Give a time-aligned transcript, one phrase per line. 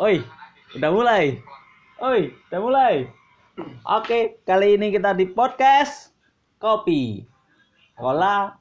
[0.00, 0.24] Oi,
[0.74, 1.38] udah mulai.
[2.00, 2.94] Oi, udah mulai.
[3.84, 6.16] Oke, kali ini kita di podcast
[6.56, 7.28] kopi.
[7.94, 8.56] Kola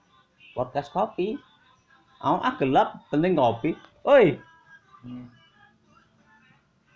[0.53, 1.39] podcast kopi.
[2.21, 3.71] Aku ah gelap, penting kopi.
[4.05, 4.37] Oi.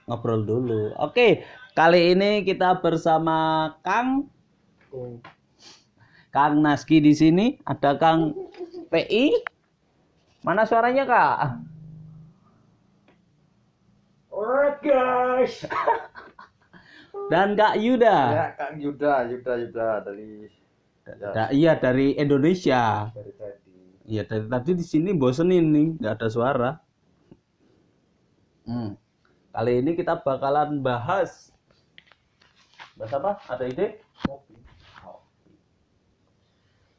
[0.06, 0.94] Ngobrol dulu.
[1.02, 1.42] Oke,
[1.74, 4.30] kali ini kita bersama Kang
[6.36, 8.36] Kang Naski di sini, ada Kang
[8.92, 9.32] PI.
[10.44, 11.75] Mana suaranya, Kak?
[14.36, 15.64] Alright guys.
[17.32, 18.18] Dan Kak Yuda.
[18.36, 20.52] Ya Kang Yuda, Yuda, Yuda dari
[21.08, 23.08] ya, Da- iya dari Indonesia.
[23.16, 23.76] dari tadi.
[24.04, 26.72] Iya dari tadi di sini bosenin nih, nggak ada suara.
[28.68, 29.00] Hmm.
[29.56, 31.56] Kali ini kita bakalan bahas
[33.00, 33.32] bahas apa?
[33.48, 33.88] Ada ide?
[34.28, 34.60] Kopi.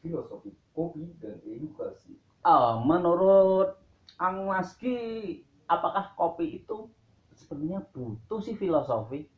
[0.00, 2.16] Filosofi kopi dan edukasi.
[2.40, 3.76] Ah, menurut
[4.16, 4.96] Ang Maski,
[5.68, 6.88] apakah kopi itu
[7.36, 9.28] sebenarnya butuh sih filosofi?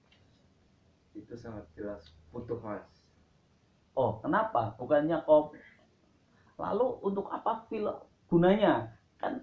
[1.18, 2.86] Itu sangat jelas butuh mas.
[3.98, 4.78] Oh, kenapa?
[4.78, 5.58] Bukannya kopi.
[6.58, 8.94] Lalu untuk apa filo gunanya?
[9.18, 9.42] Kan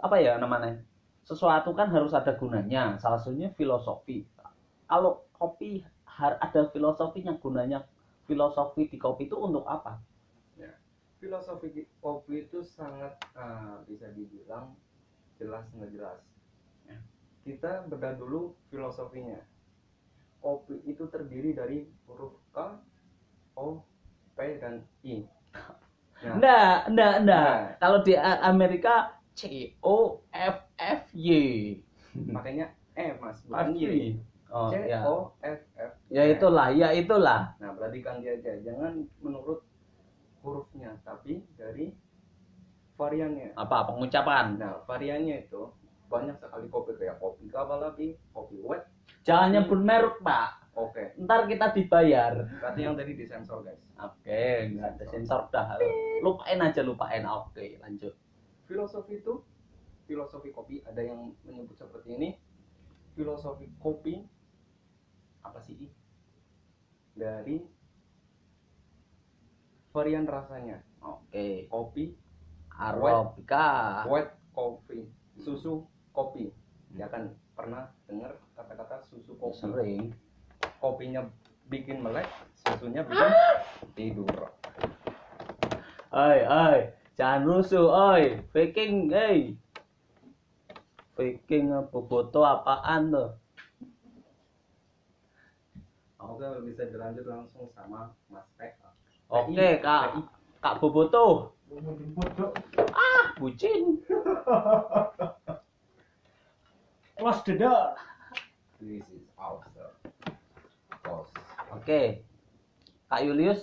[0.00, 0.80] apa ya namanya?
[1.28, 2.96] Sesuatu kan harus ada gunanya.
[2.96, 4.24] Salah satunya filosofi.
[4.88, 7.84] Kalau kopi har- ada filosofinya gunanya
[8.24, 10.00] filosofi di kopi itu untuk apa?
[11.20, 14.72] Filosofi kopi itu sangat ah, bisa dibilang
[15.36, 16.20] jelas nggak jelas.
[16.88, 16.96] Ya.
[17.40, 19.40] Kita bedah dulu filosofinya.
[20.40, 22.80] Kopi itu terdiri dari huruf K,
[23.56, 23.84] O,
[24.32, 25.24] P dan I.
[26.20, 27.48] Nah, Enggak, enggak, enggak.
[27.48, 27.76] Nah.
[27.80, 28.94] Kalau di Amerika
[29.32, 31.28] C O F F Y.
[32.34, 34.20] makanya E mas, bukan Y.
[34.52, 35.00] Oh, C ya.
[35.08, 35.92] O F F.
[36.12, 37.56] Ya itulah, ya itulah.
[37.56, 38.52] Nah, perhatikan dia aja.
[38.60, 39.64] Jangan menurut
[40.44, 41.96] hurufnya, tapi dari
[43.00, 43.56] variannya.
[43.56, 44.60] Apa pengucapan?
[44.60, 45.72] Nah, variannya itu
[46.10, 48.82] banyak sekali kopi kayak kopi kapal api, kopi wet.
[49.22, 50.74] Jangan nyebut merek, Pak.
[50.74, 52.46] Oke, Ntar kita dibayar.
[52.58, 53.78] berarti yang tadi disensor guys.
[53.94, 55.76] Oke, nggak ada sensor dah.
[56.18, 57.22] Lupain aja, lupain.
[57.26, 58.14] Oke, lanjut.
[58.64, 59.42] Filosofi itu,
[60.06, 62.28] filosofi kopi ada yang menyebut seperti ini.
[63.14, 64.24] Filosofi kopi
[65.42, 65.90] apa sih?
[67.12, 67.60] Dari
[69.90, 70.78] varian rasanya.
[71.02, 72.14] Oke, Kopi,
[72.70, 74.04] Arabica.
[74.06, 76.50] wet kopi, susu kopi.
[76.94, 79.58] Ya kan pernah dengar kata-kata susu kopi.
[79.62, 80.04] Sering.
[80.80, 81.28] Kopinya
[81.68, 82.26] bikin melek,
[82.66, 83.32] susunya bikin
[83.94, 84.50] tidur.
[86.10, 86.78] Oi, oi,
[87.14, 88.42] jangan rusuh, oi.
[88.50, 89.54] Faking, hey.
[91.14, 93.30] Faking apa foto apaan tuh?
[96.20, 98.44] Oke, bisa dilanjut langsung sama Mas.
[99.30, 100.26] Oke, Kak.
[100.60, 101.54] Kak Boboto.
[102.92, 104.02] Ah, bucin.
[107.20, 107.92] Close the door.
[108.80, 109.92] This is awesome.
[111.04, 111.28] Boss.
[111.70, 112.24] Oke.
[113.06, 113.60] Kak Julius,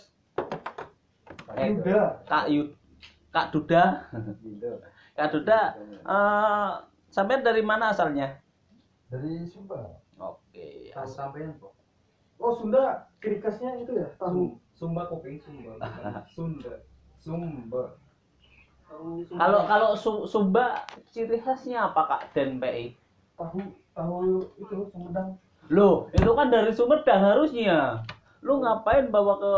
[1.57, 2.22] Eh, Yuda.
[2.23, 2.69] Kak Yu
[3.31, 4.06] Kak Duda.
[5.16, 5.59] Kak Duda,
[6.06, 6.69] eh
[7.09, 8.38] sampai dari mana asalnya?
[9.09, 9.97] Dari Sumba.
[10.17, 10.94] Oke.
[10.94, 11.73] Tahu sampean kok.
[12.38, 14.29] Oh Sunda, ciri khasnya itu ya tahu.
[14.29, 15.81] Sum, Sumba kopi Sumba.
[16.35, 16.85] Sunda.
[17.17, 17.97] Sumba.
[19.34, 22.94] Kalau kalau Su- Sumba ciri khasnya apa Kak Dan PI?
[23.37, 23.59] Tahu
[23.93, 24.17] tahu
[24.57, 25.37] itu Sumedang.
[25.69, 28.01] Loh, itu kan dari Sumedang harusnya.
[28.41, 29.53] Lu ngapain bawa ke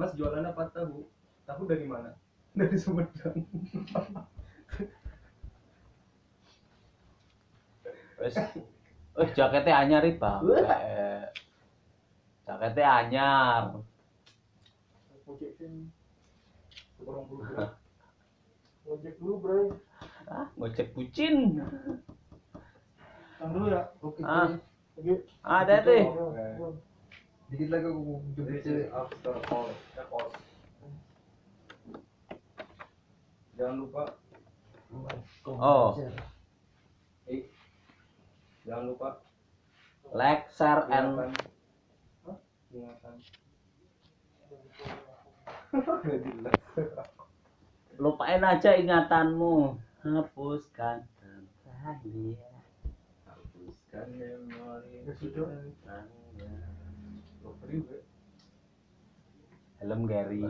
[0.00, 1.04] Mas jualan apa tahu?
[1.44, 2.16] Tahu dari mana?
[2.58, 3.46] Dari Sumedang.
[8.20, 8.36] wes
[9.16, 10.44] eh jaketnya anyar iki, Bang.
[12.44, 13.64] Jaketnya anyar.
[15.24, 15.56] Ojek
[17.06, 17.44] bulu.
[18.84, 19.60] Ojek dulu, Bro.
[20.30, 21.58] Ah, ngojek bucin.
[23.38, 23.82] Tang dulu ya.
[23.98, 24.22] Oke.
[24.22, 24.46] Ah.
[25.42, 26.06] Ah, hati-hati.
[27.50, 29.74] Dikit lagi aku is after all.
[33.58, 34.02] Jangan lupa,
[35.44, 35.92] Oh.
[37.28, 37.44] eh,
[38.64, 39.20] jangan lupa
[40.10, 41.34] Like, share, and?
[42.70, 43.14] Ingatan.
[48.02, 49.78] lupain aja ingatanmu.
[50.00, 52.32] Hapuskan kembali.
[53.28, 56.52] Hapuskan memori Ya tentangnya.
[57.68, 58.00] Ya?
[59.80, 60.40] Helm Gary.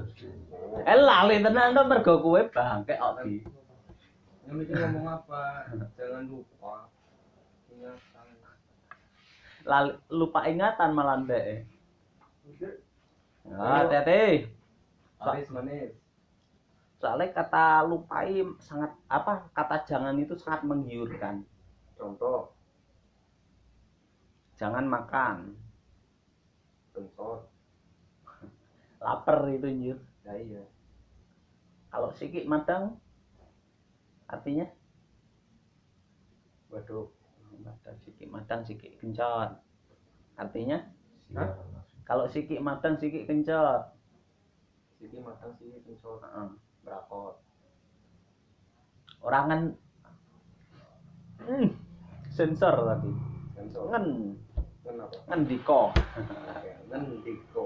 [0.87, 3.43] Eh lali tenan to mergo kowe bangke Obi.
[4.47, 5.67] Yang mikir ngomong apa?
[5.99, 6.87] Jangan lupa
[7.75, 8.27] ingatan.
[9.67, 11.67] Lali, lupa ingatan malah ndek.
[13.51, 14.47] Ah, hati-hati.
[15.19, 15.91] Manis manis.
[17.01, 21.41] Soalnya kata lupai sangat apa kata jangan itu sangat menggiurkan.
[21.97, 22.53] contoh.
[24.61, 25.57] Jangan makan.
[26.93, 27.49] Kencot
[29.05, 29.99] lapar itu anjir
[30.29, 30.63] ya iya.
[31.89, 33.01] Kalau sikik madang
[34.29, 34.69] artinya?
[36.69, 37.09] Waduh.
[37.65, 39.57] Madang sikik madang sikik kencot.
[40.37, 40.85] Artinya?
[42.05, 43.97] Kalau sikik madang sikik kencot.
[45.01, 46.21] Sini matang sini kencot.
[46.21, 46.49] Heeh.
[46.49, 46.70] berakot
[49.21, 49.61] orang kan
[51.47, 51.69] hmm,
[52.33, 53.11] sensor tadi.
[53.57, 53.85] Sensor.
[53.93, 54.07] Ngen.
[54.81, 57.65] Kenapa ngendiko Oke, ngendiko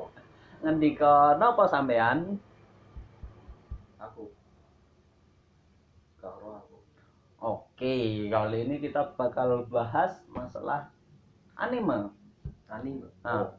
[0.61, 2.37] ngendiko napa sampean?
[4.03, 4.29] Aku.
[6.21, 6.77] Karo aku.
[7.41, 10.91] Oke kali ini kita bakal bahas masalah
[11.57, 12.13] anime.
[12.69, 13.09] Anime.
[13.23, 13.55] Nah.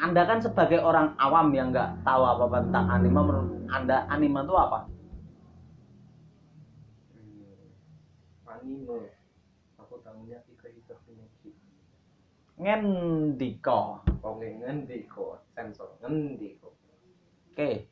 [0.00, 4.40] anda kan sebagai orang awam yang nggak tahu apa apa tentang anime menurut anda anime
[4.40, 4.78] itu apa
[8.60, 9.10] anime.
[9.80, 11.56] Aku tahunya Ika Ika Shinichi
[12.60, 16.76] ngendiko oke ngendiko sensor ngendiko
[17.52, 17.88] oke.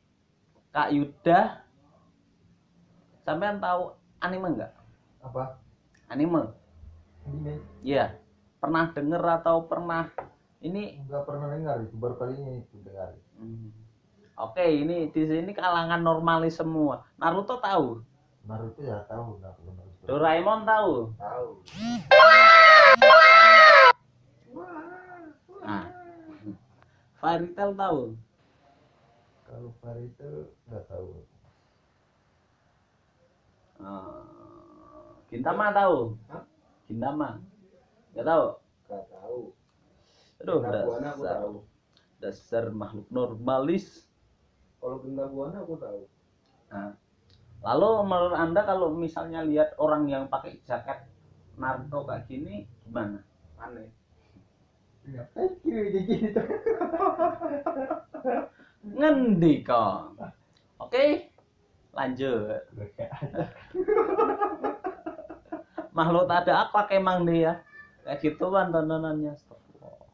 [0.69, 1.65] Kak Yuda.
[3.25, 4.73] Sampean tahu anime nggak?
[5.25, 5.57] Apa?
[6.09, 6.53] Anime.
[7.25, 8.17] Ini Iya.
[8.61, 10.13] Pernah denger atau pernah
[10.61, 11.01] ini?
[11.09, 11.95] Nggak pernah dengar itu.
[11.97, 13.17] Baru kali ini itu dengar.
[13.41, 13.73] Hmm.
[14.39, 17.03] Oke, ini di sini kalangan normalis semua.
[17.19, 17.99] Naruto tahu,
[18.49, 20.93] Naruto ya tahu kalau Naruto Doraemon tahu.
[21.15, 21.47] tahu
[25.59, 25.85] Nah,
[27.21, 28.01] Fairy Tail tahu.
[29.45, 30.29] kalau Naruto
[30.65, 31.09] nggak tahu
[33.79, 34.11] Eh,
[35.29, 36.19] Gintama tahu.
[36.27, 36.43] Hah?
[36.83, 37.39] Gintama.
[38.11, 38.45] Gak tahu.
[38.89, 39.53] gak tahu
[40.41, 40.81] Aduh, Buana
[41.13, 41.53] aku dasar, tahu
[42.19, 44.09] dasar makhluk normalis.
[44.81, 44.97] kalau
[45.29, 46.01] buana aku tahu
[46.73, 46.91] Nah,
[47.59, 51.03] lalu menurut anda kalau misalnya lihat orang yang pakai jaket
[51.59, 53.19] Naruto kayak gini gimana?
[53.59, 53.91] aneh
[55.03, 55.59] kayak
[56.07, 56.47] gini tuh
[58.79, 60.15] Ngendika.
[60.79, 61.27] Oke,
[61.91, 62.63] lanjut.
[65.97, 67.59] Makhluk tak ada apa emang dia.
[68.07, 69.35] Kayak gitu kan tontonannya.
[69.35, 70.07] Astagfirullah.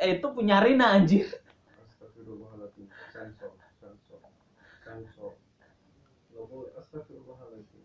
[0.00, 1.28] Eh itu punya Rina anjir.
[2.30, 3.50] Astagfirullahaladzim sensor
[3.82, 4.20] sensor
[4.86, 5.32] sensor
[6.30, 7.82] Nggak boleh astagfirullahaladzim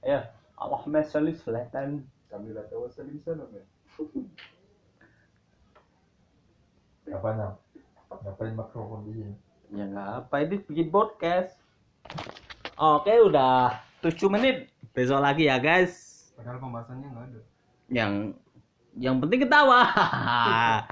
[0.00, 2.08] Ya, Allahumma sholli selatan.
[2.32, 3.60] kami lah tahu salim salam ya
[7.06, 7.28] apa
[8.24, 9.34] ngapain mikrofon di sini
[9.76, 11.58] Ya nggak apa ini bikin podcast.
[12.78, 14.70] Oke, udah 7 menit.
[14.94, 16.14] Besok lagi ya, guys.
[16.38, 17.40] padahal pembahasannya nggak ada
[17.90, 18.12] Yang
[18.96, 19.80] yang penting ketawa.